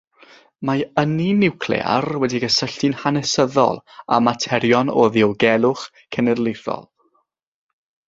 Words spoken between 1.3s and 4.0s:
niwclear wedi ei gysylltu'n hanesyddol